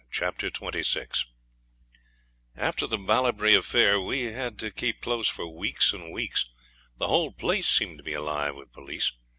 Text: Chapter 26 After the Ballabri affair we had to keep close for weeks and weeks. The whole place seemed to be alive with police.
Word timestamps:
Chapter 0.09 0.49
26 0.49 1.27
After 2.55 2.87
the 2.87 2.97
Ballabri 2.97 3.53
affair 3.55 4.01
we 4.01 4.31
had 4.33 4.57
to 4.57 4.71
keep 4.71 4.99
close 4.99 5.27
for 5.27 5.47
weeks 5.47 5.93
and 5.93 6.11
weeks. 6.11 6.49
The 6.97 7.07
whole 7.07 7.31
place 7.31 7.67
seemed 7.67 7.99
to 7.99 8.03
be 8.03 8.13
alive 8.13 8.55
with 8.55 8.71
police. 8.73 9.11